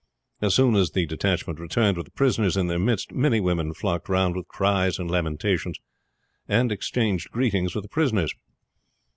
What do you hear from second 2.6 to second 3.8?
their midst many women